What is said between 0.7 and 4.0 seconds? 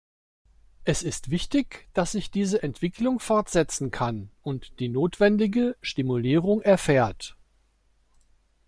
Es ist wichtig, dass sich diese Entwicklung fortsetzen